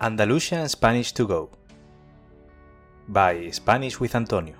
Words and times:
Andalusian 0.00 0.68
Spanish 0.68 1.12
to 1.12 1.26
Go 1.26 1.50
by 3.08 3.50
Spanish 3.50 3.98
with 3.98 4.14
Antonio. 4.14 4.54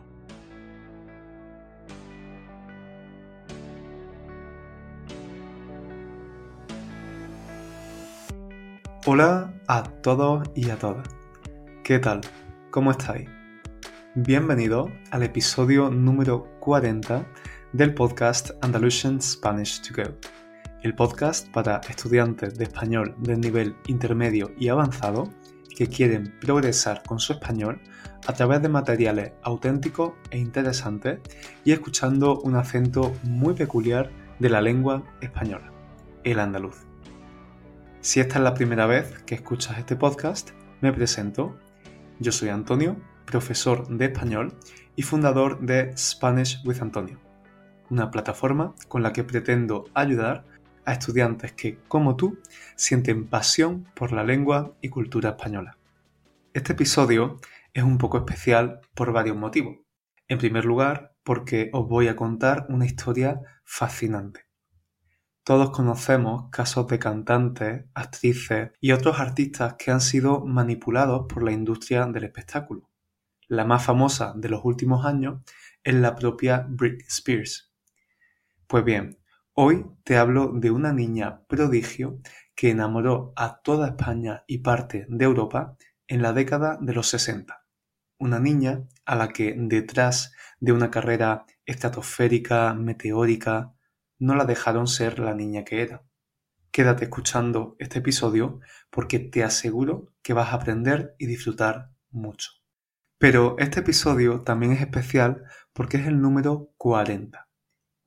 Hola 9.07 9.55
a 9.69 9.85
todos 10.03 10.43
y 10.57 10.71
a 10.71 10.77
todas. 10.77 11.07
¿Qué 11.85 12.01
tal? 12.01 12.21
¿Cómo 12.73 12.91
estáis? 12.91 13.29
Bienvenido 14.17 14.91
al 15.13 15.23
episodio 15.23 15.89
número 15.89 16.49
40 16.59 17.25
del 17.73 17.95
podcast 17.95 18.51
Andalusian 18.61 19.23
Spanish 19.23 19.81
to 19.83 19.95
Go, 19.95 20.17
el 20.83 20.95
podcast 20.95 21.49
para 21.51 21.81
estudiantes 21.89 22.57
de 22.57 22.65
español 22.65 23.15
de 23.19 23.37
nivel 23.37 23.77
intermedio 23.87 24.53
y 24.59 24.69
avanzado 24.69 25.29
que 25.77 25.89
quieren 25.89 26.35
progresar 26.41 27.03
con 27.05 27.19
su 27.19 27.33
español 27.33 27.81
a 28.27 28.33
través 28.33 28.63
de 28.63 28.69
materiales 28.69 29.33
auténticos 29.43 30.13
e 30.31 30.39
interesantes 30.39 31.21
y 31.65 31.73
escuchando 31.73 32.41
un 32.41 32.57
acento 32.57 33.15
muy 33.25 33.55
peculiar 33.55 34.11
de 34.39 34.51
la 34.51 34.61
lengua 34.61 35.03
española, 35.21 35.73
el 36.25 36.39
andaluz. 36.39 36.87
Si 38.01 38.21
esta 38.21 38.37
es 38.37 38.45
la 38.45 38.55
primera 38.55 38.87
vez 38.87 39.19
que 39.25 39.35
escuchas 39.35 39.79
este 39.79 39.97
podcast, 39.97 40.51
me 40.81 40.93
presento. 40.93 41.57
Yo 42.21 42.31
soy 42.31 42.51
Antonio, 42.51 42.97
profesor 43.25 43.89
de 43.89 44.07
español 44.07 44.55
y 44.95 45.03
fundador 45.03 45.61
de 45.61 45.97
Spanish 45.97 46.61
with 46.65 46.81
Antonio, 46.81 47.19
una 47.91 48.11
plataforma 48.11 48.75
con 48.87 49.03
la 49.03 49.13
que 49.13 49.25
pretendo 49.25 49.85
ayudar 49.95 50.45
a 50.89 50.93
estudiantes 50.93 51.53
que, 51.53 51.81
como 51.87 52.17
tú, 52.17 52.39
sienten 52.75 53.29
pasión 53.29 53.85
por 53.95 54.13
la 54.13 54.25
lengua 54.25 54.75
y 54.81 54.89
cultura 54.89 55.31
española. 55.31 55.77
Este 56.55 56.73
episodio 56.73 57.41
es 57.75 57.83
un 57.83 57.99
poco 57.99 58.17
especial 58.17 58.81
por 58.95 59.13
varios 59.13 59.37
motivos. 59.37 59.77
En 60.29 60.39
primer 60.39 60.65
lugar, 60.65 61.15
porque 61.23 61.69
os 61.75 61.87
voy 61.87 62.09
a 62.09 62.17
contar 62.17 62.65
una 62.71 62.87
historia 62.87 63.43
fascinante. 63.65 64.47
Todos 65.45 65.71
conocemos 65.71 66.49
casos 66.51 66.87
de 66.87 66.99
cantantes, 66.99 67.85
actrices 67.93 68.71
y 68.81 68.93
otros 68.93 69.21
artistas 69.21 69.75
que 69.79 69.91
han 69.91 70.01
sido 70.01 70.47
manipulados 70.47 71.27
por 71.29 71.43
la 71.43 71.53
industria 71.53 72.07
del 72.07 72.25
espectáculo. 72.25 72.89
La 73.47 73.67
más 73.67 73.85
famosa 73.85 74.33
de 74.35 74.49
los 74.49 74.65
últimos 74.65 75.05
años 75.05 75.43
es 75.85 75.95
la 75.95 76.15
propia 76.15 76.67
Britney 76.67 77.07
Spears. 77.09 77.75
Pues 78.67 78.85
bien, 78.85 79.19
hoy 79.61 79.87
te 80.05 80.17
hablo 80.17 80.53
de 80.55 80.71
una 80.71 80.93
niña 80.93 81.43
prodigio 81.49 82.21
que 82.55 82.71
enamoró 82.71 83.33
a 83.35 83.61
toda 83.61 83.89
España 83.89 84.45
y 84.47 84.59
parte 84.59 85.05
de 85.09 85.25
Europa 85.25 85.77
en 86.07 86.23
la 86.23 86.33
década 86.33 86.79
de 86.81 86.95
los 86.95 87.09
60. 87.09 87.67
Una 88.21 88.39
niña 88.39 88.85
a 89.05 89.17
la 89.17 89.31
que 89.31 89.57
detrás 89.59 90.33
de 90.61 90.71
una 90.71 90.93
carrera 90.93 91.45
estratosférica, 91.67 92.73
meteórica, 92.75 93.75
no 94.21 94.37
la 94.37 94.45
dejaron 94.45 94.87
ser 94.87 95.19
la 95.19 95.35
niña 95.35 95.65
que 95.65 95.83
era. 95.83 96.05
Quédate 96.71 97.07
escuchando 97.07 97.75
este 97.81 97.99
episodio 97.99 98.61
porque 98.91 99.19
te 99.19 99.43
aseguro 99.43 100.15
que 100.23 100.35
vas 100.35 100.53
a 100.53 100.57
aprender 100.59 101.17
y 101.19 101.27
disfrutar 101.27 101.91
mucho. 102.11 102.53
Pero 103.19 103.57
este 103.59 103.81
episodio 103.81 104.43
también 104.43 104.71
es 104.71 104.81
especial 104.83 105.43
porque 105.73 105.97
es 105.97 106.07
el 106.07 106.21
número 106.21 106.71
40. 106.77 107.48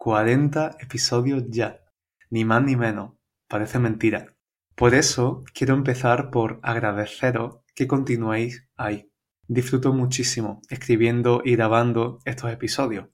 40 0.04 0.78
episodios 0.80 1.44
ya. 1.50 1.86
Ni 2.32 2.44
más 2.44 2.64
ni 2.64 2.76
menos. 2.76 3.12
Parece 3.48 3.78
mentira. 3.78 4.36
Por 4.74 4.96
eso 4.96 5.44
quiero 5.54 5.76
empezar 5.76 6.32
por 6.32 6.60
agradeceros 6.64 7.60
que 7.76 7.86
continuéis 7.86 8.68
ahí. 8.76 9.12
Disfruto 9.48 9.94
muchísimo 9.94 10.60
escribiendo 10.72 11.44
y 11.46 11.56
grabando 11.56 12.18
estos 12.26 12.52
episodios, 12.52 13.10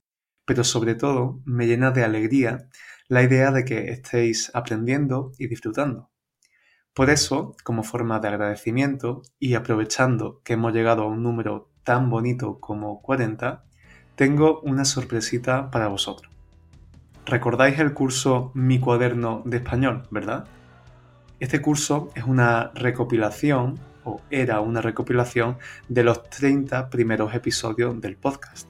pero 0.46 0.64
sobre 0.64 0.96
todo 0.96 1.42
me 1.44 1.68
llena 1.68 1.92
de 1.92 2.06
alegría 2.06 2.70
la 3.10 3.22
idea 3.22 3.52
de 3.52 3.66
que 3.66 3.92
estéis 3.92 4.50
aprendiendo 4.54 5.34
y 5.38 5.48
disfrutando. 5.48 6.10
Por 6.94 7.10
eso, 7.10 7.58
como 7.66 7.84
forma 7.84 8.22
de 8.22 8.30
agradecimiento 8.30 9.24
y 9.40 9.56
aprovechando 9.56 10.42
que 10.46 10.54
hemos 10.54 10.72
llegado 10.72 11.04
a 11.04 11.08
un 11.08 11.22
número 11.22 11.70
tan 11.84 12.10
bonito 12.10 12.62
como 12.62 13.02
40, 13.02 13.66
tengo 14.16 14.62
una 14.62 14.86
sorpresita 14.86 15.70
para 15.70 15.90
vosotros. 15.90 16.37
¿Recordáis 17.28 17.78
el 17.80 17.94
curso 17.94 18.52
Mi 18.54 18.80
cuaderno 18.80 19.42
de 19.44 19.58
español, 19.58 20.04
verdad? 20.12 20.48
Este 21.42 21.62
curso 21.62 22.10
es 22.16 22.24
una 22.24 22.72
recopilación, 22.74 23.78
o 24.06 24.22
era 24.30 24.62
una 24.62 24.80
recopilación, 24.80 25.58
de 25.90 26.06
los 26.06 26.24
30 26.30 26.90
primeros 26.90 27.36
episodios 27.36 28.00
del 28.00 28.16
podcast, 28.16 28.70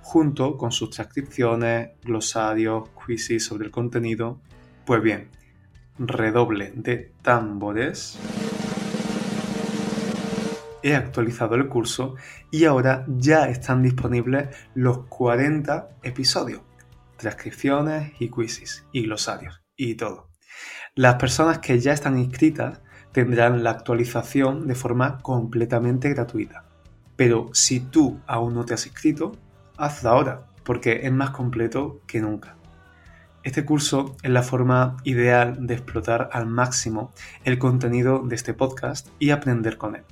junto 0.00 0.56
con 0.56 0.72
sus 0.72 0.88
transcripciones, 0.88 1.90
glosarios, 2.02 2.88
quizzes 3.06 3.44
sobre 3.44 3.66
el 3.66 3.70
contenido. 3.70 4.40
Pues 4.86 5.02
bien, 5.02 5.28
redoble 5.98 6.72
de 6.74 7.12
tambores 7.20 8.18
he 10.82 10.94
actualizado 10.94 11.56
el 11.56 11.68
curso 11.68 12.14
y 12.50 12.64
ahora 12.64 13.04
ya 13.06 13.50
están 13.50 13.82
disponibles 13.82 14.48
los 14.74 15.06
40 15.08 15.90
episodios, 16.02 16.62
transcripciones 17.18 18.12
y 18.18 18.30
quizzes 18.30 18.86
y 18.92 19.02
glosarios 19.02 19.62
y 19.76 19.96
todo. 19.96 20.30
Las 20.94 21.16
personas 21.16 21.58
que 21.58 21.78
ya 21.78 21.92
están 21.92 22.18
inscritas 22.18 22.80
tendrán 23.12 23.62
la 23.62 23.70
actualización 23.70 24.66
de 24.66 24.74
forma 24.74 25.18
completamente 25.18 26.08
gratuita. 26.08 26.64
Pero 27.16 27.50
si 27.52 27.80
tú 27.80 28.20
aún 28.26 28.54
no 28.54 28.64
te 28.64 28.74
has 28.74 28.86
inscrito, 28.86 29.32
hazlo 29.76 30.10
ahora, 30.10 30.46
porque 30.64 31.00
es 31.02 31.12
más 31.12 31.30
completo 31.30 32.00
que 32.06 32.20
nunca. 32.20 32.56
Este 33.42 33.64
curso 33.64 34.16
es 34.22 34.30
la 34.30 34.42
forma 34.42 34.96
ideal 35.04 35.66
de 35.66 35.74
explotar 35.74 36.28
al 36.32 36.46
máximo 36.46 37.12
el 37.44 37.58
contenido 37.58 38.22
de 38.26 38.36
este 38.36 38.54
podcast 38.54 39.08
y 39.18 39.30
aprender 39.30 39.78
con 39.78 39.96
él. 39.96 40.04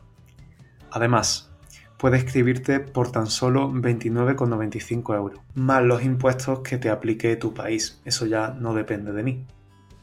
Además, 0.90 1.52
puedes 1.98 2.22
inscribirte 2.22 2.80
por 2.80 3.10
tan 3.10 3.26
solo 3.26 3.70
29,95 3.70 5.16
euros, 5.16 5.40
más 5.54 5.82
los 5.82 6.02
impuestos 6.02 6.60
que 6.60 6.78
te 6.78 6.90
aplique 6.90 7.36
tu 7.36 7.54
país. 7.54 8.00
Eso 8.04 8.26
ya 8.26 8.50
no 8.50 8.74
depende 8.74 9.12
de 9.12 9.22
mí. 9.22 9.46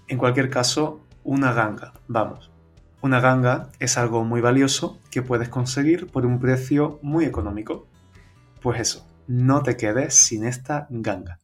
En 0.07 0.17
cualquier 0.17 0.49
caso, 0.49 1.01
una 1.23 1.53
ganga, 1.53 1.93
vamos. 2.07 2.51
Una 3.01 3.19
ganga 3.19 3.69
es 3.79 3.97
algo 3.97 4.23
muy 4.23 4.41
valioso 4.41 4.99
que 5.11 5.21
puedes 5.21 5.49
conseguir 5.49 6.07
por 6.07 6.25
un 6.25 6.39
precio 6.39 6.99
muy 7.01 7.25
económico. 7.25 7.87
Pues 8.61 8.79
eso, 8.79 9.07
no 9.27 9.61
te 9.61 9.75
quedes 9.75 10.13
sin 10.13 10.45
esta 10.45 10.87
ganga. 10.89 11.39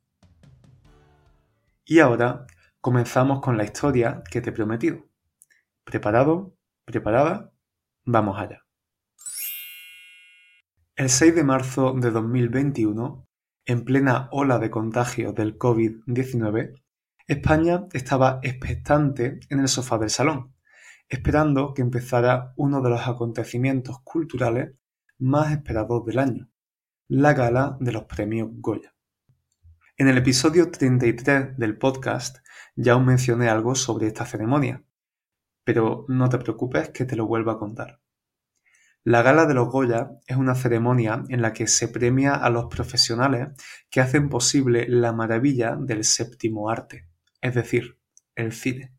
Y 1.85 1.99
ahora 1.99 2.45
comenzamos 2.81 3.41
con 3.41 3.57
la 3.57 3.63
historia 3.63 4.23
que 4.29 4.41
te 4.41 4.51
he 4.51 4.53
prometido. 4.53 5.07
¿Preparado? 5.83 6.53
¿Preparada? 6.85 7.51
Vamos 8.05 8.39
allá. 8.39 8.68
El 10.99 11.09
6 11.09 11.33
de 11.33 11.45
marzo 11.45 11.93
de 11.93 12.11
2021, 12.11 13.25
en 13.65 13.85
plena 13.85 14.27
ola 14.33 14.59
de 14.59 14.69
contagio 14.69 15.31
del 15.31 15.57
COVID-19, 15.57 16.73
España 17.25 17.87
estaba 17.93 18.41
expectante 18.43 19.39
en 19.47 19.61
el 19.61 19.69
sofá 19.69 19.97
del 19.97 20.09
salón, 20.09 20.53
esperando 21.07 21.73
que 21.73 21.83
empezara 21.83 22.51
uno 22.57 22.81
de 22.81 22.89
los 22.89 23.07
acontecimientos 23.07 24.01
culturales 24.03 24.73
más 25.19 25.53
esperados 25.53 26.05
del 26.05 26.19
año, 26.19 26.49
la 27.07 27.31
gala 27.31 27.77
de 27.79 27.93
los 27.93 28.03
premios 28.03 28.49
Goya. 28.55 28.93
En 29.95 30.09
el 30.09 30.17
episodio 30.17 30.69
33 30.69 31.57
del 31.57 31.77
podcast 31.77 32.39
ya 32.75 32.97
os 32.97 33.05
mencioné 33.05 33.47
algo 33.47 33.73
sobre 33.73 34.07
esta 34.07 34.25
ceremonia, 34.25 34.83
pero 35.63 36.03
no 36.09 36.27
te 36.27 36.39
preocupes 36.39 36.89
que 36.89 37.05
te 37.05 37.15
lo 37.15 37.25
vuelvo 37.25 37.51
a 37.51 37.57
contar. 37.57 38.01
La 39.05 39.21
Gala 39.21 39.45
de 39.45 39.53
los 39.53 39.69
Goya 39.69 40.11
es 40.27 40.35
una 40.35 40.55
ceremonia 40.55 41.23
en 41.29 41.41
la 41.41 41.53
que 41.53 41.67
se 41.67 41.87
premia 41.87 42.35
a 42.35 42.49
los 42.49 42.65
profesionales 42.65 43.49
que 43.89 44.01
hacen 44.01 44.27
posible 44.27 44.87
la 44.89 45.13
maravilla 45.13 45.77
del 45.79 46.03
séptimo 46.03 46.69
arte, 46.69 47.07
es 47.39 47.55
decir, 47.55 47.97
el 48.35 48.51
cine. 48.51 48.93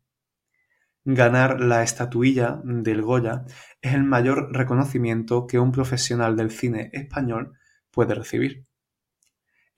Ganar 1.05 1.61
la 1.61 1.83
estatuilla 1.83 2.61
del 2.63 3.03
Goya 3.03 3.45
es 3.79 3.93
el 3.93 4.03
mayor 4.03 4.51
reconocimiento 4.51 5.45
que 5.45 5.59
un 5.59 5.71
profesional 5.71 6.35
del 6.35 6.49
cine 6.49 6.89
español 6.93 7.53
puede 7.91 8.15
recibir. 8.15 8.65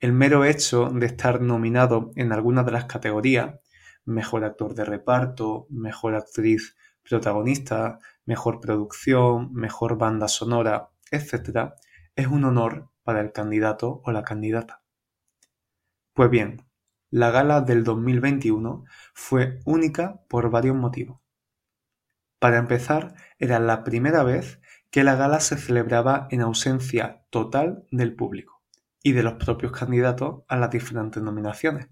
El 0.00 0.14
mero 0.14 0.46
hecho 0.46 0.88
de 0.88 1.04
estar 1.04 1.42
nominado 1.42 2.12
en 2.16 2.32
alguna 2.32 2.62
de 2.62 2.72
las 2.72 2.86
categorías, 2.86 3.56
mejor 4.06 4.44
actor 4.44 4.74
de 4.74 4.84
reparto, 4.86 5.66
mejor 5.68 6.14
actriz 6.14 6.76
protagonista, 7.08 7.98
mejor 8.24 8.60
producción, 8.60 9.52
mejor 9.52 9.98
banda 9.98 10.28
sonora, 10.28 10.90
etc., 11.10 11.74
es 12.16 12.26
un 12.26 12.44
honor 12.44 12.90
para 13.02 13.20
el 13.20 13.32
candidato 13.32 14.00
o 14.04 14.12
la 14.12 14.22
candidata. 14.22 14.82
Pues 16.14 16.30
bien, 16.30 16.64
la 17.10 17.30
gala 17.30 17.60
del 17.60 17.84
2021 17.84 18.84
fue 19.12 19.60
única 19.64 20.22
por 20.28 20.50
varios 20.50 20.76
motivos. 20.76 21.20
Para 22.38 22.58
empezar, 22.58 23.14
era 23.38 23.58
la 23.58 23.84
primera 23.84 24.22
vez 24.22 24.60
que 24.90 25.04
la 25.04 25.16
gala 25.16 25.40
se 25.40 25.56
celebraba 25.56 26.28
en 26.30 26.40
ausencia 26.40 27.24
total 27.30 27.86
del 27.90 28.14
público 28.14 28.62
y 29.02 29.12
de 29.12 29.22
los 29.22 29.34
propios 29.34 29.72
candidatos 29.72 30.42
a 30.48 30.56
las 30.56 30.70
diferentes 30.70 31.22
nominaciones. 31.22 31.88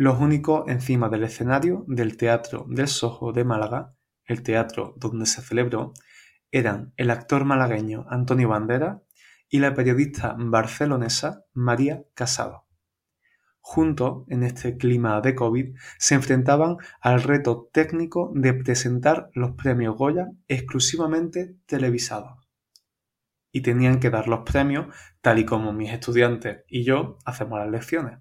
Los 0.00 0.18
únicos 0.18 0.64
encima 0.66 1.10
del 1.10 1.24
escenario 1.24 1.84
del 1.86 2.16
Teatro 2.16 2.64
del 2.70 2.88
Sojo 2.88 3.34
de 3.34 3.44
Málaga, 3.44 3.94
el 4.24 4.42
teatro 4.42 4.94
donde 4.96 5.26
se 5.26 5.42
celebró, 5.42 5.92
eran 6.50 6.94
el 6.96 7.10
actor 7.10 7.44
malagueño 7.44 8.06
Antonio 8.08 8.48
Bandera 8.48 9.02
y 9.50 9.58
la 9.58 9.74
periodista 9.74 10.34
barcelonesa 10.38 11.44
María 11.52 12.02
Casado. 12.14 12.66
Juntos, 13.60 14.24
en 14.28 14.42
este 14.42 14.78
clima 14.78 15.20
de 15.20 15.34
COVID, 15.34 15.76
se 15.98 16.14
enfrentaban 16.14 16.78
al 17.02 17.22
reto 17.22 17.68
técnico 17.70 18.32
de 18.34 18.54
presentar 18.54 19.28
los 19.34 19.50
premios 19.50 19.98
Goya 19.98 20.28
exclusivamente 20.48 21.56
televisados. 21.66 22.48
Y 23.52 23.60
tenían 23.60 24.00
que 24.00 24.08
dar 24.08 24.28
los 24.28 24.50
premios 24.50 24.94
tal 25.20 25.40
y 25.40 25.44
como 25.44 25.74
mis 25.74 25.92
estudiantes 25.92 26.64
y 26.68 26.84
yo 26.84 27.18
hacemos 27.26 27.58
las 27.58 27.68
lecciones, 27.68 28.18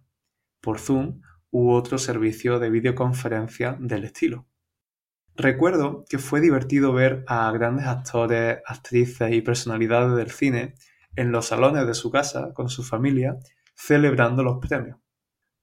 por 0.60 0.78
Zoom 0.78 1.22
u 1.52 1.72
otro 1.72 1.98
servicio 1.98 2.60
de 2.60 2.70
videoconferencia 2.70 3.78
del 3.80 4.06
estilo. 4.06 4.48
Recuerdo 5.36 6.04
que 6.10 6.18
fue 6.18 6.42
divertido 6.42 6.92
ver 6.92 7.24
a 7.28 7.50
grandes 7.52 7.86
actores, 7.86 8.60
actrices 8.66 9.32
y 9.32 9.42
personalidades 9.42 10.16
del 10.16 10.32
cine 10.32 10.76
en 11.16 11.32
los 11.32 11.48
salones 11.48 11.88
de 11.88 11.94
su 11.94 12.12
casa 12.12 12.54
con 12.54 12.70
su 12.70 12.84
familia 12.84 13.38
celebrando 13.74 14.44
los 14.44 14.58
premios. 14.60 14.98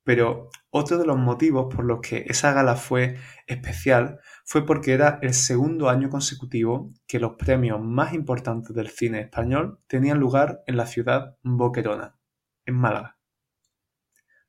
Pero 0.02 0.50
otro 0.70 0.98
de 0.98 1.04
los 1.04 1.18
motivos 1.18 1.74
por 1.74 1.84
los 1.84 2.00
que 2.00 2.24
esa 2.28 2.52
gala 2.52 2.76
fue 2.76 3.16
especial 3.46 4.20
fue 4.44 4.64
porque 4.64 4.92
era 4.92 5.18
el 5.20 5.34
segundo 5.34 5.90
año 5.90 6.08
consecutivo 6.08 6.92
que 7.06 7.18
los 7.18 7.34
premios 7.34 7.80
más 7.82 8.14
importantes 8.14 8.74
del 8.74 8.88
cine 8.88 9.20
español 9.20 9.80
tenían 9.88 10.20
lugar 10.20 10.62
en 10.66 10.76
la 10.76 10.86
ciudad 10.86 11.36
boquerona, 11.42 12.16
en 12.64 12.76
Málaga. 12.76 13.15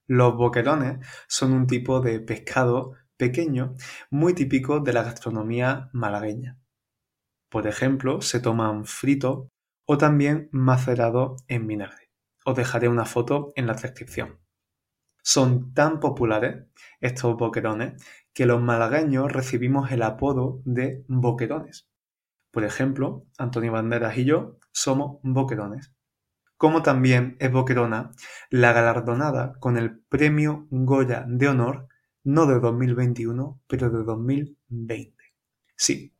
Los 0.07 0.35
boquerones 0.35 1.05
son 1.27 1.51
un 1.51 1.67
tipo 1.67 1.99
de 1.99 2.21
pescado 2.21 2.93
pequeño 3.17 3.75
muy 4.09 4.33
típico 4.33 4.79
de 4.79 4.93
la 4.93 5.03
gastronomía 5.03 5.89
malagueña. 5.91 6.57
Por 7.49 7.67
ejemplo, 7.67 8.21
se 8.21 8.39
toman 8.39 8.85
fritos 8.85 9.49
o 9.85 9.97
también 9.97 10.47
macerados 10.51 11.43
en 11.47 11.67
vinagre. 11.67 12.09
Os 12.45 12.55
dejaré 12.55 12.87
una 12.87 13.05
foto 13.05 13.51
en 13.55 13.67
la 13.67 13.73
descripción. 13.73 14.39
Son 15.23 15.73
tan 15.73 15.99
populares 15.99 16.67
estos 17.01 17.35
boquerones 17.35 18.01
que 18.33 18.45
los 18.45 18.61
malagueños 18.61 19.29
recibimos 19.29 19.91
el 19.91 20.03
apodo 20.03 20.61
de 20.63 21.03
boquerones. 21.09 21.89
Por 22.51 22.63
ejemplo, 22.63 23.25
Antonio 23.37 23.73
Banderas 23.73 24.17
y 24.17 24.23
yo 24.23 24.57
somos 24.71 25.19
boquerones. 25.21 25.91
Como 26.57 26.81
también 26.81 27.37
es 27.39 27.51
boquerona 27.51 28.11
la 28.49 28.73
galardonada 28.73 29.53
con 29.59 29.77
el 29.77 29.99
Premio 29.99 30.67
Goya 30.71 31.23
de 31.27 31.47
Honor, 31.49 31.87
no 32.23 32.47
de 32.47 32.59
2021, 32.59 33.61
pero 33.67 33.89
de 33.89 34.03
2020. 34.03 35.15
Sí, 35.75 36.15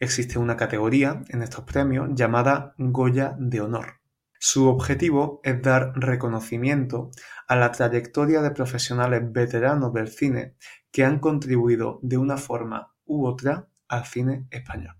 existe 0.00 0.38
una 0.38 0.56
categoría 0.56 1.22
en 1.28 1.42
estos 1.42 1.64
premios 1.64 2.08
llamada 2.14 2.74
Goya 2.78 3.36
de 3.38 3.60
Honor. 3.60 4.00
Su 4.38 4.66
objetivo 4.66 5.40
es 5.44 5.62
dar 5.62 5.92
reconocimiento 5.94 7.10
a 7.46 7.54
la 7.54 7.70
trayectoria 7.70 8.42
de 8.42 8.50
profesionales 8.50 9.22
veteranos 9.30 9.92
del 9.92 10.08
cine 10.08 10.56
que 10.90 11.04
han 11.04 11.20
contribuido 11.20 12.00
de 12.02 12.16
una 12.16 12.38
forma 12.38 12.92
u 13.04 13.26
otra 13.26 13.68
al 13.88 14.04
cine 14.04 14.46
español. 14.50 14.96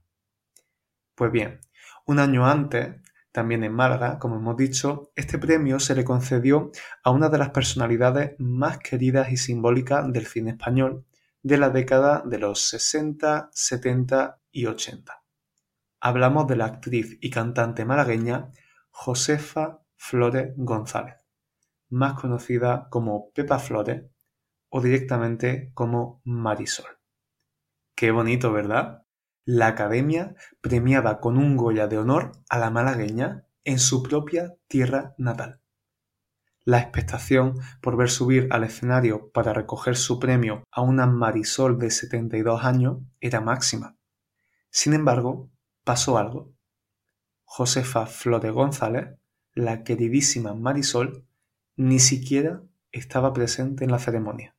Pues 1.14 1.32
bien, 1.32 1.60
un 2.06 2.18
año 2.18 2.46
antes, 2.46 2.96
también 3.32 3.64
en 3.64 3.72
Málaga, 3.72 4.18
como 4.18 4.36
hemos 4.36 4.56
dicho, 4.56 5.10
este 5.16 5.38
premio 5.38 5.80
se 5.80 5.94
le 5.94 6.04
concedió 6.04 6.70
a 7.02 7.10
una 7.10 7.30
de 7.30 7.38
las 7.38 7.50
personalidades 7.50 8.38
más 8.38 8.78
queridas 8.78 9.32
y 9.32 9.38
simbólicas 9.38 10.12
del 10.12 10.26
cine 10.26 10.50
español 10.52 11.06
de 11.42 11.56
la 11.56 11.70
década 11.70 12.22
de 12.24 12.38
los 12.38 12.62
60, 12.68 13.48
70 13.52 14.38
y 14.52 14.66
80. 14.66 15.22
Hablamos 16.00 16.46
de 16.46 16.56
la 16.56 16.66
actriz 16.66 17.18
y 17.20 17.30
cantante 17.30 17.84
malagueña 17.84 18.50
Josefa 18.90 19.80
Flores 19.96 20.52
González, 20.56 21.16
más 21.88 22.20
conocida 22.20 22.88
como 22.90 23.30
Pepa 23.32 23.58
Flores 23.58 24.04
o 24.68 24.80
directamente 24.80 25.70
como 25.74 26.20
Marisol. 26.24 26.98
Qué 27.94 28.10
bonito, 28.10 28.52
¿verdad? 28.52 29.01
La 29.44 29.66
Academia 29.66 30.36
premiaba 30.60 31.18
con 31.18 31.36
un 31.36 31.56
Goya 31.56 31.88
de 31.88 31.98
honor 31.98 32.30
a 32.48 32.58
la 32.58 32.70
malagueña 32.70 33.44
en 33.64 33.80
su 33.80 34.04
propia 34.04 34.54
tierra 34.68 35.16
natal. 35.18 35.60
La 36.64 36.78
expectación 36.78 37.58
por 37.80 37.96
ver 37.96 38.08
subir 38.08 38.46
al 38.52 38.62
escenario 38.62 39.32
para 39.32 39.52
recoger 39.52 39.96
su 39.96 40.20
premio 40.20 40.62
a 40.70 40.82
una 40.82 41.08
Marisol 41.08 41.76
de 41.80 41.90
72 41.90 42.64
años 42.64 42.98
era 43.20 43.40
máxima. 43.40 43.96
Sin 44.70 44.92
embargo, 44.92 45.50
pasó 45.82 46.18
algo. 46.18 46.52
Josefa 47.42 48.06
Flores 48.06 48.52
González, 48.52 49.18
la 49.54 49.82
queridísima 49.82 50.54
Marisol, 50.54 51.26
ni 51.74 51.98
siquiera 51.98 52.62
estaba 52.92 53.32
presente 53.32 53.82
en 53.82 53.90
la 53.90 53.98
ceremonia. 53.98 54.54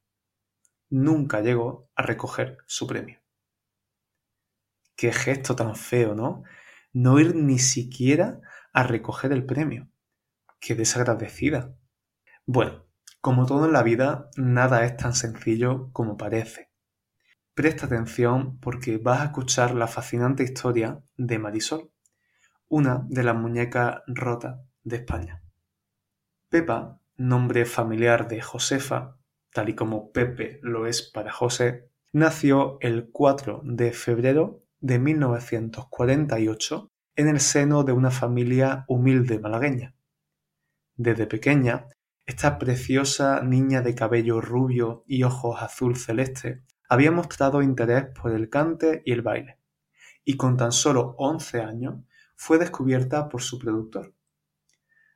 Nunca 0.89 1.39
llegó 1.39 1.87
a 1.95 2.03
recoger 2.03 2.57
su 2.67 2.85
premio. 2.85 3.22
Qué 4.95 5.11
gesto 5.11 5.55
tan 5.55 5.75
feo, 5.75 6.15
¿no? 6.15 6.43
No 6.93 7.19
ir 7.19 7.35
ni 7.35 7.59
siquiera 7.59 8.39
a 8.73 8.83
recoger 8.83 9.31
el 9.31 9.45
premio. 9.45 9.89
Qué 10.59 10.75
desagradecida. 10.75 11.75
Bueno, 12.45 12.85
como 13.21 13.45
todo 13.45 13.65
en 13.65 13.73
la 13.73 13.83
vida, 13.83 14.29
nada 14.37 14.85
es 14.85 14.97
tan 14.97 15.13
sencillo 15.13 15.89
como 15.93 16.17
parece. 16.17 16.71
Presta 17.53 17.85
atención 17.85 18.59
porque 18.59 18.97
vas 18.97 19.21
a 19.21 19.25
escuchar 19.25 19.75
la 19.75 19.87
fascinante 19.87 20.43
historia 20.43 21.03
de 21.17 21.39
Marisol 21.39 21.93
una 22.73 23.05
de 23.07 23.21
las 23.21 23.35
muñecas 23.35 24.01
rotas 24.07 24.57
de 24.83 24.95
España. 24.95 25.43
Pepa, 26.49 26.99
nombre 27.17 27.65
familiar 27.65 28.27
de 28.27 28.41
Josefa, 28.41 29.15
tal 29.51 29.69
y 29.69 29.75
como 29.75 30.11
Pepe 30.11 30.59
lo 30.63 30.87
es 30.87 31.03
para 31.03 31.31
José, 31.31 31.91
nació 32.13 32.79
el 32.81 33.11
4 33.11 33.61
de 33.63 33.91
febrero 33.91 34.62
de 34.83 34.99
1948 34.99 36.91
en 37.15 37.29
el 37.29 37.39
seno 37.39 37.83
de 37.85 37.93
una 37.93 38.11
familia 38.11 38.83
humilde 38.89 39.39
malagueña. 39.39 39.95
Desde 40.97 41.25
pequeña, 41.25 41.87
esta 42.25 42.59
preciosa 42.59 43.41
niña 43.43 43.81
de 43.81 43.95
cabello 43.95 44.41
rubio 44.41 45.05
y 45.07 45.23
ojos 45.23 45.61
azul 45.61 45.95
celeste 45.95 46.63
había 46.89 47.11
mostrado 47.11 47.61
interés 47.61 48.07
por 48.07 48.33
el 48.33 48.49
cante 48.49 49.01
y 49.05 49.13
el 49.13 49.21
baile, 49.21 49.57
y 50.25 50.35
con 50.35 50.57
tan 50.57 50.73
solo 50.73 51.15
11 51.17 51.61
años 51.61 51.95
fue 52.35 52.57
descubierta 52.57 53.29
por 53.29 53.41
su 53.41 53.59
productor. 53.59 54.13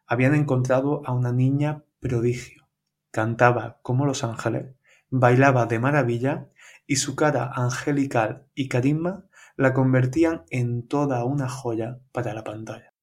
Habían 0.05 0.33
encontrado 0.33 1.01
a 1.05 1.11
una 1.11 1.33
niña 1.33 1.83
prodigio. 1.99 2.69
Cantaba 3.11 3.79
como 3.81 4.05
los 4.05 4.23
ángeles, 4.23 4.75
bailaba 5.09 5.65
de 5.65 5.79
maravilla 5.79 6.47
y 6.85 6.95
su 6.95 7.17
cara 7.17 7.51
angelical 7.53 8.47
y 8.55 8.69
carisma 8.69 9.25
la 9.57 9.73
convertían 9.73 10.45
en 10.49 10.87
toda 10.87 11.25
una 11.25 11.49
joya 11.49 11.99
para 12.11 12.33
la 12.33 12.43
pantalla. 12.43 12.93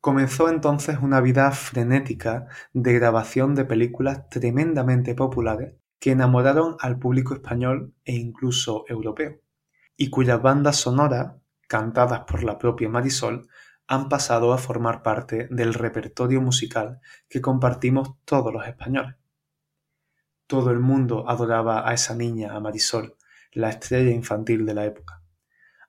Comenzó 0.00 0.48
entonces 0.48 0.98
una 1.00 1.20
vida 1.20 1.50
frenética 1.52 2.46
de 2.72 2.92
grabación 2.92 3.54
de 3.54 3.64
películas 3.64 4.28
tremendamente 4.28 5.14
populares 5.14 5.74
que 5.98 6.10
enamoraron 6.10 6.76
al 6.80 6.98
público 6.98 7.34
español 7.34 7.94
e 8.04 8.14
incluso 8.16 8.84
europeo, 8.88 9.40
y 9.96 10.10
cuyas 10.10 10.42
bandas 10.42 10.76
sonoras 10.76 11.36
cantadas 11.68 12.24
por 12.24 12.42
la 12.42 12.58
propia 12.58 12.88
Marisol, 12.88 13.48
han 13.86 14.08
pasado 14.08 14.52
a 14.52 14.58
formar 14.58 15.02
parte 15.02 15.48
del 15.50 15.72
repertorio 15.72 16.42
musical 16.42 17.00
que 17.28 17.40
compartimos 17.40 18.16
todos 18.24 18.52
los 18.52 18.66
españoles. 18.66 19.16
Todo 20.46 20.70
el 20.70 20.80
mundo 20.80 21.28
adoraba 21.30 21.88
a 21.88 21.94
esa 21.94 22.14
niña, 22.14 22.54
a 22.54 22.60
Marisol, 22.60 23.16
la 23.52 23.70
estrella 23.70 24.10
infantil 24.10 24.66
de 24.66 24.74
la 24.74 24.84
época. 24.84 25.21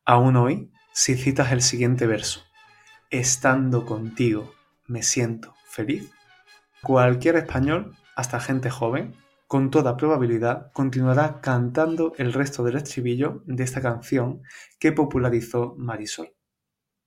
Aún 0.05 0.35
hoy, 0.35 0.69
si 0.91 1.15
citas 1.15 1.53
el 1.53 1.61
siguiente 1.61 2.07
verso, 2.07 2.41
Estando 3.09 3.85
contigo 3.85 4.51
me 4.85 5.01
siento 5.01 5.55
feliz, 5.65 6.11
cualquier 6.81 7.37
español, 7.37 7.95
hasta 8.13 8.41
gente 8.41 8.69
joven, 8.69 9.15
con 9.47 9.71
toda 9.71 9.95
probabilidad 9.95 10.73
continuará 10.73 11.39
cantando 11.39 12.11
el 12.17 12.33
resto 12.33 12.65
del 12.65 12.75
estribillo 12.75 13.43
de 13.45 13.63
esta 13.63 13.81
canción 13.81 14.41
que 14.77 14.91
popularizó 14.91 15.73
Marisol. 15.77 16.33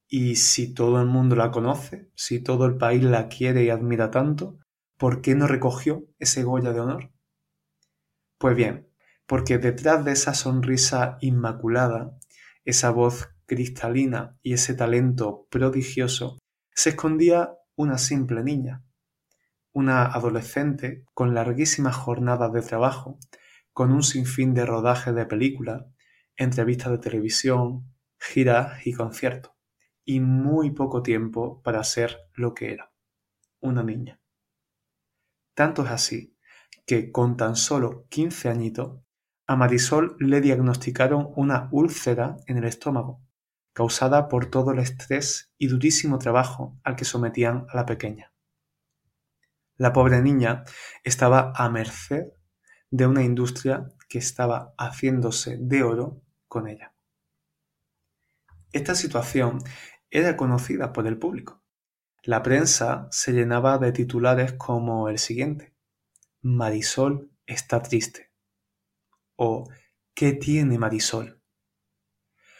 Y 0.09 0.37
si 0.37 0.73
todo 0.73 0.99
el 0.99 1.07
mundo 1.07 1.37
la 1.37 1.50
conoce, 1.50 2.11
si 2.15 2.41
todo 2.41 2.65
el 2.65 2.79
país 2.79 3.03
la 3.03 3.29
quiere 3.29 3.65
y 3.65 3.69
admira 3.69 4.11
tanto, 4.11 4.59
¿por 4.97 5.21
qué 5.21 5.35
no 5.35 5.47
recogió 5.47 6.05
ese 6.19 6.45
Goya 6.45 6.73
de 6.73 6.81
honor? 6.81 7.11
Pues 8.38 8.57
bien, 8.57 8.88
porque 9.26 9.59
detrás 9.59 10.03
de 10.05 10.12
esa 10.12 10.33
sonrisa 10.33 11.19
inmaculada 11.21 12.17
esa 12.67 12.91
voz 12.91 13.31
cristalina 13.47 14.37
y 14.43 14.53
ese 14.53 14.75
talento 14.75 15.47
prodigioso, 15.51 16.39
se 16.75 16.91
escondía 16.91 17.55
una 17.77 17.97
simple 17.97 18.43
niña, 18.43 18.85
una 19.73 20.05
adolescente 20.05 21.05
con 21.15 21.33
larguísimas 21.33 21.97
jornadas 21.97 22.53
de 22.53 22.63
trabajo, 22.63 23.19
con 23.73 23.93
un 23.93 24.03
sinfín 24.03 24.53
de 24.53 24.67
rodaje 24.67 25.13
de 25.13 25.27
películas, 25.27 25.85
entrevistas 26.37 26.91
de 26.91 26.99
televisión, 26.99 27.95
giras 28.19 28.85
y 28.85 28.93
conciertos, 28.93 29.53
y 30.05 30.19
muy 30.19 30.73
poco 30.73 31.03
tiempo 31.03 31.63
para 31.63 31.85
ser 31.85 32.19
lo 32.35 32.53
que 32.53 32.73
era, 32.73 32.93
una 33.61 33.85
niña. 33.85 34.21
Tanto 35.55 35.85
es 35.85 35.91
así 35.91 36.37
que 36.85 37.13
con 37.13 37.37
tan 37.37 37.55
solo 37.55 38.07
15 38.09 38.49
añitos, 38.49 39.06
a 39.47 39.57
Marisol 39.57 40.17
le 40.19 40.41
diagnosticaron 40.41 41.33
una 41.37 41.69
úlcera 41.71 42.37
en 42.47 42.59
el 42.59 42.65
estómago, 42.65 43.23
causada 43.73 44.29
por 44.29 44.47
todo 44.47 44.73
el 44.73 44.81
estrés 44.81 45.53
y 45.57 45.69
durísimo 45.69 46.19
trabajo 46.19 46.79
al 46.83 46.97
que 46.97 47.05
sometían 47.05 47.67
a 47.71 47.76
la 47.76 47.87
pequeña. 47.87 48.33
La 49.76 49.93
pobre 49.93 50.21
niña 50.23 50.65
estaba 51.05 51.53
a 51.55 51.69
merced 51.69 52.25
de 52.91 53.07
una 53.07 53.23
industria 53.23 53.88
que 54.09 54.19
estaba 54.19 54.75
haciéndose 54.79 55.59
de 55.61 55.83
oro 55.83 56.23
con 56.49 56.67
ella. 56.67 56.95
Esta 58.73 58.95
situación 58.95 59.59
era 60.11 60.37
conocida 60.37 60.93
por 60.93 61.07
el 61.07 61.19
público. 61.19 61.62
La 62.23 62.43
prensa 62.43 63.07
se 63.11 63.33
llenaba 63.33 63.79
de 63.79 63.93
titulares 63.93 64.55
como 64.55 65.09
el 65.09 65.19
siguiente. 65.19 65.75
Marisol 66.43 67.31
está 67.47 67.83
triste. 67.83 68.25
O 69.37 69.69
¿qué 70.14 70.33
tiene 70.33 70.78
Marisol? 70.78 71.40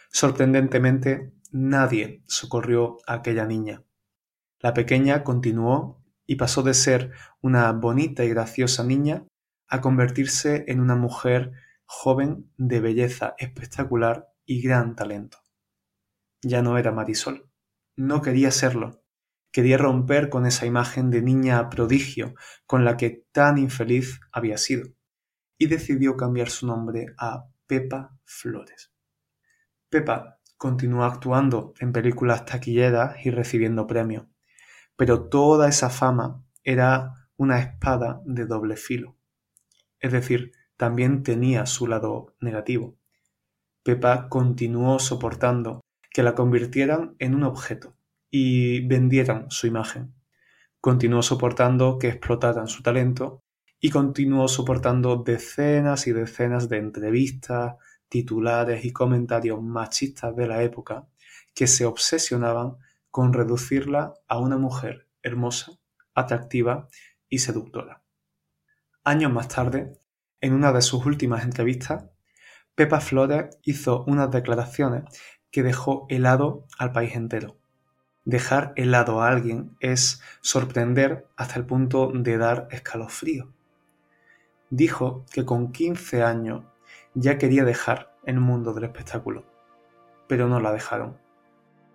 Sorprendentemente, 0.09 1.33
nadie 1.51 2.23
socorrió 2.27 2.97
a 3.07 3.15
aquella 3.15 3.45
niña. 3.45 3.83
La 4.59 4.73
pequeña 4.73 5.23
continuó 5.23 6.03
y 6.25 6.35
pasó 6.35 6.61
de 6.63 6.73
ser 6.73 7.11
una 7.41 7.71
bonita 7.71 8.23
y 8.23 8.29
graciosa 8.29 8.83
niña 8.83 9.25
a 9.67 9.81
convertirse 9.81 10.65
en 10.67 10.79
una 10.79 10.95
mujer 10.95 11.51
joven 11.85 12.51
de 12.57 12.79
belleza 12.79 13.35
espectacular 13.37 14.27
y 14.45 14.61
gran 14.61 14.95
talento. 14.95 15.39
Ya 16.41 16.61
no 16.61 16.77
era 16.77 16.91
Marisol. 16.91 17.49
No 17.95 18.21
quería 18.21 18.51
serlo. 18.51 19.03
Quería 19.51 19.77
romper 19.77 20.29
con 20.29 20.45
esa 20.45 20.65
imagen 20.65 21.09
de 21.09 21.21
niña 21.21 21.69
prodigio 21.69 22.35
con 22.65 22.85
la 22.85 22.97
que 22.97 23.25
tan 23.31 23.57
infeliz 23.57 24.19
había 24.31 24.57
sido, 24.57 24.96
y 25.57 25.67
decidió 25.67 26.15
cambiar 26.17 26.49
su 26.49 26.67
nombre 26.67 27.13
a 27.17 27.47
Pepa 27.65 28.17
Flores. 28.23 28.91
Pepa 29.89 30.39
continuó 30.57 31.03
actuando 31.03 31.73
en 31.79 31.91
películas 31.91 32.45
taquilleras 32.45 33.25
y 33.25 33.31
recibiendo 33.31 33.87
premios, 33.87 34.25
pero 34.95 35.29
toda 35.29 35.69
esa 35.69 35.89
fama 35.89 36.43
era 36.63 37.13
una 37.37 37.59
espada 37.59 38.21
de 38.25 38.45
doble 38.45 38.75
filo. 38.75 39.15
Es 39.99 40.11
decir, 40.11 40.51
también 40.75 41.23
tenía 41.23 41.65
su 41.65 41.87
lado 41.87 42.35
negativo. 42.39 42.97
Pepa 43.83 44.27
continuó 44.29 44.99
soportando 44.99 45.81
que 46.11 46.23
la 46.23 46.35
convirtieran 46.35 47.15
en 47.19 47.35
un 47.35 47.43
objeto 47.43 47.95
y 48.29 48.85
vendieran 48.87 49.49
su 49.49 49.67
imagen. 49.67 50.13
Continuó 50.81 51.21
soportando 51.21 51.97
que 51.97 52.09
explotaran 52.09 52.67
su 52.67 52.83
talento 52.83 53.43
y 53.79 53.89
continuó 53.89 54.47
soportando 54.47 55.17
decenas 55.17 56.07
y 56.07 56.11
decenas 56.11 56.69
de 56.69 56.77
entrevistas, 56.77 57.75
titulares 58.09 58.85
y 58.85 58.91
comentarios 58.91 59.61
machistas 59.61 60.35
de 60.35 60.47
la 60.47 60.63
época 60.63 61.07
que 61.53 61.67
se 61.67 61.85
obsesionaban 61.85 62.77
con 63.11 63.33
reducirla 63.33 64.13
a 64.27 64.39
una 64.39 64.57
mujer 64.57 65.07
hermosa, 65.23 65.71
atractiva 66.13 66.87
y 67.29 67.39
seductora. 67.39 68.01
Años 69.03 69.31
más 69.31 69.47
tarde, 69.47 69.97
en 70.41 70.53
una 70.53 70.71
de 70.71 70.81
sus 70.81 71.05
últimas 71.05 71.43
entrevistas, 71.43 72.05
Pepa 72.75 72.99
Flores 72.99 73.57
hizo 73.63 74.03
unas 74.05 74.29
declaraciones 74.29 75.03
que 75.49 75.63
dejó 75.63 76.05
helado 76.09 76.67
al 76.77 76.91
país 76.91 77.15
entero. 77.15 77.57
Dejar 78.23 78.73
helado 78.75 79.21
a 79.21 79.29
alguien 79.29 79.75
es 79.79 80.21
sorprender 80.41 81.27
hasta 81.37 81.55
el 81.57 81.65
punto 81.65 82.11
de 82.13 82.37
dar 82.37 82.67
escalofrío. 82.71 83.56
Dijo 84.69 85.23
que 85.31 85.45
con 85.45 85.71
15 85.71 86.23
años 86.23 86.65
ya 87.13 87.37
quería 87.37 87.63
dejar 87.63 88.13
el 88.25 88.39
mundo 88.39 88.73
del 88.73 88.83
espectáculo, 88.83 89.45
pero 90.27 90.49
no 90.49 90.59
la 90.59 90.73
dejaron. 90.73 91.17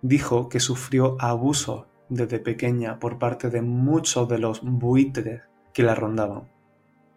Dijo 0.01 0.49
que 0.49 0.59
sufrió 0.59 1.15
abusos 1.19 1.85
desde 2.09 2.39
pequeña 2.39 2.99
por 2.99 3.19
parte 3.19 3.49
de 3.49 3.61
muchos 3.61 4.27
de 4.27 4.39
los 4.39 4.61
buitres 4.63 5.43
que 5.73 5.83
la 5.83 5.95
rondaban, 5.95 6.49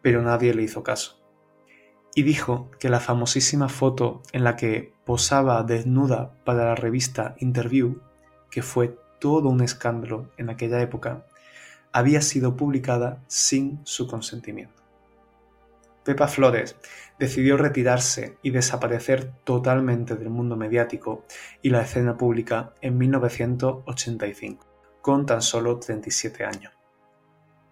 pero 0.02 0.22
nadie 0.22 0.54
le 0.54 0.62
hizo 0.62 0.82
caso. 0.82 1.22
Y 2.14 2.22
dijo 2.22 2.70
que 2.78 2.88
la 2.88 3.00
famosísima 3.00 3.68
foto 3.68 4.22
en 4.32 4.44
la 4.44 4.56
que 4.56 4.92
posaba 5.04 5.62
desnuda 5.62 6.34
para 6.44 6.64
la 6.66 6.74
revista 6.74 7.34
Interview, 7.38 8.00
que 8.50 8.62
fue 8.62 8.98
todo 9.20 9.48
un 9.48 9.62
escándalo 9.62 10.30
en 10.36 10.50
aquella 10.50 10.80
época, 10.80 11.26
había 11.92 12.20
sido 12.20 12.56
publicada 12.56 13.22
sin 13.26 13.80
su 13.84 14.06
consentimiento. 14.06 14.85
Pepa 16.06 16.28
Flores 16.28 16.76
decidió 17.18 17.56
retirarse 17.56 18.38
y 18.40 18.50
desaparecer 18.50 19.32
totalmente 19.42 20.14
del 20.14 20.30
mundo 20.30 20.56
mediático 20.56 21.24
y 21.62 21.70
la 21.70 21.82
escena 21.82 22.16
pública 22.16 22.74
en 22.80 22.96
1985, 22.96 24.64
con 25.02 25.26
tan 25.26 25.42
solo 25.42 25.80
37 25.80 26.44
años. 26.44 26.72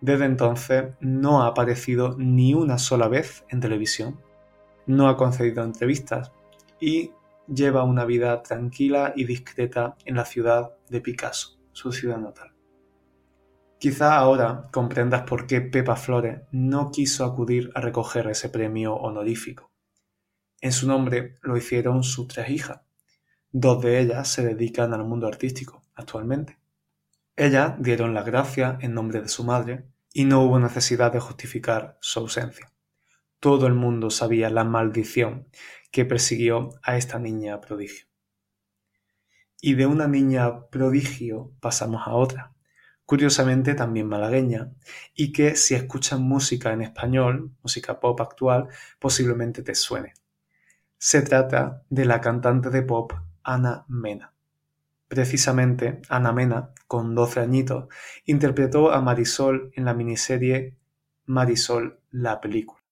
Desde 0.01 0.25
entonces 0.25 0.95
no 0.99 1.45
ha 1.45 1.47
aparecido 1.47 2.17
ni 2.19 2.55
una 2.55 2.79
sola 2.79 3.07
vez 3.07 3.45
en 3.51 3.61
televisión, 3.61 4.21
no 4.87 5.09
ha 5.09 5.17
concedido 5.17 5.63
entrevistas 5.63 6.33
y 6.81 7.13
lleva 7.47 7.85
una 7.85 8.05
vida 8.05 8.43
tranquila 8.43 9.13
y 9.15 9.27
discreta 9.27 9.95
en 10.05 10.17
la 10.17 10.25
ciudad 10.25 10.73
de 10.91 11.01
Picasso, 11.01 11.57
su 11.71 11.93
ciudad 11.93 12.19
natal. 12.19 12.54
Quizá 13.85 14.17
ahora 14.17 14.71
comprendas 14.73 15.25
por 15.25 15.47
qué 15.47 15.61
Pepa 15.61 15.95
Flores 15.95 16.41
no 16.53 16.91
quiso 16.91 17.23
acudir 17.23 17.71
a 17.75 17.83
recoger 17.83 18.27
ese 18.29 18.49
premio 18.49 18.95
honorífico. 18.95 19.73
En 20.63 20.73
su 20.73 20.89
nombre 20.89 21.35
lo 21.43 21.55
hicieron 21.55 22.03
sus 22.03 22.27
tres 22.27 22.49
hijas. 22.49 22.81
Dos 23.51 23.83
de 23.83 24.01
ellas 24.01 24.27
se 24.27 24.43
dedican 24.43 24.95
al 24.95 25.05
mundo 25.05 25.27
artístico 25.27 25.85
actualmente. 25.95 26.59
Ellas 27.37 27.75
dieron 27.79 28.15
las 28.15 28.25
gracias 28.25 28.83
en 28.83 28.95
nombre 28.95 29.21
de 29.21 29.29
su 29.29 29.45
madre 29.45 29.85
y 30.15 30.25
no 30.25 30.41
hubo 30.41 30.59
necesidad 30.59 31.13
de 31.13 31.21
justificar 31.21 31.99
su 32.01 32.21
ausencia. 32.21 32.73
Todo 33.39 33.67
el 33.67 33.75
mundo 33.75 34.09
sabía 34.09 34.49
la 34.49 34.65
maldición 34.65 35.47
que 35.93 36.07
persiguió 36.07 36.71
a 36.83 36.97
esta 36.97 37.19
niña 37.19 37.61
prodigio. 37.61 38.07
Y 39.61 39.75
de 39.75 39.85
una 39.85 40.09
niña 40.09 40.69
prodigio 40.71 41.53
pasamos 41.61 42.01
a 42.07 42.15
otra 42.15 42.54
curiosamente 43.07 43.75
también 43.75 44.09
malagueña, 44.09 44.71
y 45.15 45.33
que 45.33 45.57
si 45.57 45.75
escuchas 45.75 46.19
música 46.19 46.73
en 46.73 46.83
español, 46.83 47.53
música 47.63 48.01
pop 48.01 48.21
actual, 48.21 48.69
posiblemente 48.99 49.63
te 49.63 49.75
suene. 49.75 50.15
Se 50.99 51.23
trata 51.23 51.83
de 51.91 52.05
la 52.05 52.21
cantante 52.21 52.71
de 52.71 52.83
pop 52.83 53.13
Ana 53.43 53.85
Mena. 53.89 54.33
Precisamente, 55.07 56.01
Ana 56.09 56.33
Mena, 56.33 56.71
con 56.87 57.15
12 57.15 57.41
añitos, 57.41 57.89
interpretó 58.25 58.91
a 58.91 59.01
Marisol 59.01 59.71
en 59.75 59.85
la 59.85 59.95
miniserie 59.95 60.77
Marisol 61.27 62.01
la 62.11 62.41
película, 62.41 62.83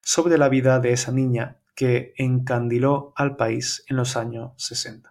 sobre 0.00 0.38
la 0.38 0.48
vida 0.48 0.80
de 0.80 0.92
esa 0.92 1.12
niña 1.12 1.58
que 1.74 2.14
encandiló 2.16 3.12
al 3.16 3.36
país 3.36 3.84
en 3.88 3.96
los 3.96 4.16
años 4.16 4.52
60. 4.56 5.09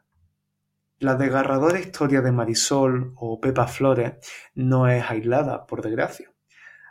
La 1.01 1.15
desgarradora 1.15 1.79
historia 1.79 2.19
de 2.19 2.33
Marisol 2.33 3.13
o 3.15 3.39
Pepa 3.39 3.67
Flores 3.67 4.15
no 4.53 4.89
es 4.89 5.09
aislada, 5.09 5.65
por 5.65 5.81
desgracia. 5.81 6.29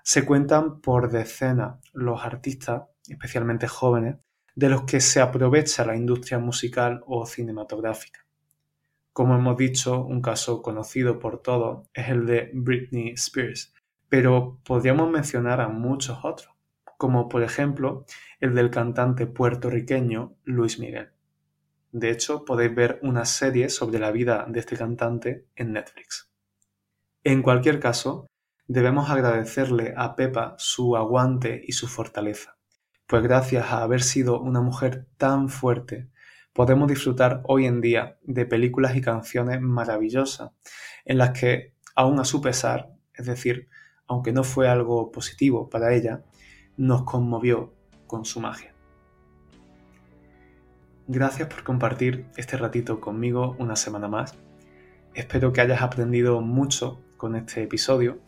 Se 0.03 0.25
cuentan 0.25 0.81
por 0.81 1.11
decenas 1.11 1.77
los 1.93 2.25
artistas, 2.25 2.85
especialmente 3.07 3.69
jóvenes, 3.69 4.17
de 4.55 4.71
los 4.71 4.85
que 4.85 5.03
se 5.03 5.21
aprovecha 5.21 5.85
la 5.85 5.95
industria 5.95 6.39
musical 6.39 7.03
o 7.07 7.27
cinematográfica. 7.27 8.25
Como 9.13 9.35
hemos 9.35 9.59
dicho, 9.59 10.03
un 10.03 10.23
caso 10.23 10.63
conocido 10.63 11.19
por 11.19 11.43
todos 11.43 11.87
es 11.93 12.09
el 12.09 12.25
de 12.25 12.51
Britney 12.55 13.11
Spears, 13.11 13.75
pero 14.09 14.59
podríamos 14.65 15.11
mencionar 15.11 15.61
a 15.61 15.69
muchos 15.69 16.21
otros, 16.25 16.55
como 16.97 17.29
por 17.29 17.43
ejemplo 17.43 18.07
el 18.41 18.55
del 18.55 18.71
cantante 18.71 19.27
puertorriqueño 19.27 20.35
Luis 20.45 20.79
Miguel. 20.79 21.11
De 21.99 22.11
hecho, 22.11 22.45
podéis 22.45 22.73
ver 22.77 23.01
una 23.03 23.25
serie 23.25 23.69
sobre 23.71 23.99
la 23.99 24.13
vida 24.13 24.47
de 24.49 24.61
este 24.61 24.77
cantante 24.77 25.47
en 25.57 25.73
Netflix. 25.73 26.31
En 27.25 27.43
cualquier 27.43 27.81
caso, 27.81 28.29
debemos 28.69 29.11
agradecerle 29.11 29.95
a 29.97 30.15
Pepa 30.15 30.55
su 30.59 30.97
aguante 30.97 31.61
y 31.67 31.73
su 31.73 31.89
fortaleza, 31.89 32.57
pues 33.09 33.25
gracias 33.25 33.73
a 33.73 33.83
haber 33.83 34.03
sido 34.03 34.41
una 34.41 34.61
mujer 34.61 35.09
tan 35.17 35.49
fuerte, 35.49 36.09
podemos 36.53 36.87
disfrutar 36.87 37.43
hoy 37.45 37.67
en 37.67 37.81
día 37.81 38.17
de 38.23 38.47
películas 38.47 38.95
y 38.95 39.01
canciones 39.01 39.61
maravillosas 39.61 40.53
en 41.05 41.19
las 41.19 41.31
que, 41.31 41.75
aún 41.97 42.21
a 42.21 42.25
su 42.25 42.41
pesar, 42.41 42.93
es 43.13 43.27
decir, 43.27 43.69
aunque 44.07 44.33
no 44.33 44.45
fue 44.45 44.69
algo 44.69 45.11
positivo 45.11 45.69
para 45.69 45.93
ella, 45.93 46.23
nos 46.77 47.03
conmovió 47.03 47.75
con 48.07 48.25
su 48.25 48.39
magia. 48.39 48.78
Gracias 51.11 51.49
por 51.49 51.65
compartir 51.65 52.27
este 52.37 52.59
ratito 52.59 53.01
conmigo 53.01 53.57
una 53.59 53.77
semana 53.77 54.09
más. 54.09 54.35
Espero 55.15 55.55
que 55.55 55.63
hayas 55.63 55.81
aprendido 55.81 56.43
mucho 56.43 57.03
con 57.17 57.35
este 57.35 57.63
episodio. 57.63 58.21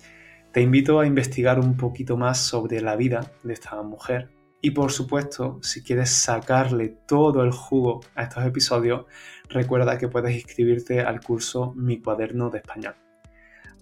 Te 0.51 0.63
invito 0.63 0.99
a 0.99 1.07
investigar 1.07 1.61
un 1.61 1.77
poquito 1.77 2.17
más 2.17 2.39
sobre 2.39 2.81
la 2.81 2.97
vida 2.97 3.33
de 3.43 3.53
esta 3.53 3.83
mujer 3.83 4.31
y 4.63 4.71
por 4.71 4.93
supuesto, 4.93 5.59
si 5.61 5.83
quieres 5.83 6.09
sacarle 6.09 6.89
todo 7.07 7.45
el 7.45 7.53
jugo 7.53 8.01
a 8.15 8.23
estos 8.23 8.47
episodios, 8.47 9.05
recuerda 9.51 9.99
que 9.99 10.09
puedes 10.09 10.35
inscribirte 10.35 11.03
al 11.03 11.21
curso 11.21 11.75
Mi 11.77 12.01
cuaderno 12.01 12.49
de 12.49 12.61
español. 12.61 12.95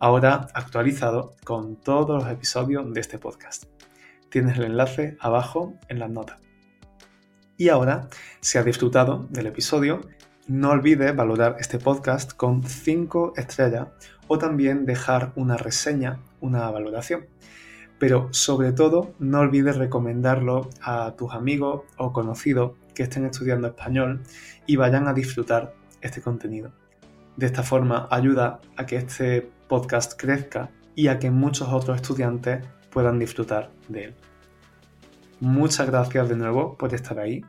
Ahora 0.00 0.48
actualizado 0.54 1.36
con 1.44 1.76
todos 1.76 2.24
los 2.24 2.32
episodios 2.32 2.92
de 2.92 3.00
este 3.00 3.20
podcast. 3.20 3.66
Tienes 4.28 4.58
el 4.58 4.64
enlace 4.64 5.16
abajo 5.20 5.74
en 5.88 6.00
las 6.00 6.10
notas. 6.10 6.47
Y 7.58 7.68
ahora, 7.68 8.08
si 8.40 8.56
has 8.56 8.64
disfrutado 8.64 9.26
del 9.28 9.48
episodio, 9.48 10.00
no 10.46 10.70
olvides 10.70 11.14
valorar 11.14 11.56
este 11.60 11.78
podcast 11.78 12.32
con 12.32 12.62
5 12.64 13.34
estrellas 13.36 13.88
o 14.28 14.38
también 14.38 14.86
dejar 14.86 15.32
una 15.36 15.58
reseña, 15.58 16.20
una 16.40 16.70
valoración 16.70 17.26
pero 17.98 18.28
sobre 18.32 18.72
todo 18.72 19.14
no 19.18 19.40
olvides 19.40 19.76
recomendarlo 19.76 20.70
a 20.80 21.14
tus 21.16 21.32
amigos 21.32 21.82
o 21.96 22.12
conocidos 22.12 22.72
que 22.94 23.04
estén 23.04 23.26
estudiando 23.26 23.68
español 23.68 24.22
y 24.66 24.76
vayan 24.76 25.08
a 25.08 25.12
disfrutar 25.14 25.74
este 26.00 26.20
contenido. 26.20 26.72
De 27.36 27.46
esta 27.46 27.62
forma 27.62 28.08
ayuda 28.10 28.60
a 28.76 28.86
que 28.86 28.96
este 28.96 29.50
podcast 29.68 30.20
crezca 30.20 30.70
y 30.94 31.08
a 31.08 31.18
que 31.18 31.30
muchos 31.30 31.68
otros 31.68 31.96
estudiantes 31.96 32.64
puedan 32.90 33.18
disfrutar 33.18 33.70
de 33.88 34.04
él. 34.04 34.14
Muchas 35.40 35.86
gracias 35.86 36.28
de 36.28 36.36
nuevo 36.36 36.76
por 36.76 36.94
estar 36.94 37.18
ahí. 37.18 37.44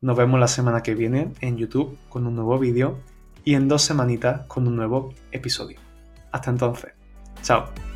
Nos 0.00 0.16
vemos 0.16 0.38
la 0.40 0.48
semana 0.48 0.82
que 0.82 0.94
viene 0.94 1.32
en 1.40 1.56
YouTube 1.56 1.96
con 2.08 2.26
un 2.26 2.34
nuevo 2.34 2.58
vídeo 2.58 2.98
y 3.44 3.54
en 3.54 3.68
dos 3.68 3.82
semanitas 3.82 4.46
con 4.46 4.66
un 4.66 4.76
nuevo 4.76 5.14
episodio. 5.30 5.78
Hasta 6.32 6.50
entonces. 6.50 6.92
Chao. 7.42 7.91